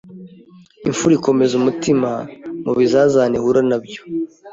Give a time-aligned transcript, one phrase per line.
[0.87, 2.09] Imfura ikomeza umutima
[2.65, 4.01] mu bizazane ihura na byo